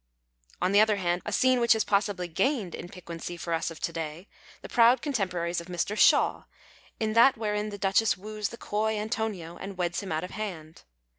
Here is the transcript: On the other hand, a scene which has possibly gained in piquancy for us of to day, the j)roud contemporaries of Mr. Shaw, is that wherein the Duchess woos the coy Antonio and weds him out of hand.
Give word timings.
On 0.63 0.71
the 0.71 0.81
other 0.81 0.95
hand, 0.95 1.21
a 1.27 1.31
scene 1.31 1.59
which 1.59 1.73
has 1.73 1.83
possibly 1.83 2.27
gained 2.27 2.73
in 2.73 2.89
piquancy 2.89 3.37
for 3.37 3.53
us 3.53 3.69
of 3.69 3.79
to 3.81 3.93
day, 3.93 4.27
the 4.63 4.67
j)roud 4.67 4.99
contemporaries 4.99 5.61
of 5.61 5.67
Mr. 5.67 5.95
Shaw, 5.95 6.45
is 6.99 7.13
that 7.13 7.37
wherein 7.37 7.69
the 7.69 7.77
Duchess 7.77 8.17
woos 8.17 8.49
the 8.49 8.57
coy 8.57 8.97
Antonio 8.97 9.57
and 9.57 9.77
weds 9.77 9.99
him 9.99 10.11
out 10.11 10.23
of 10.23 10.31
hand. 10.31 10.85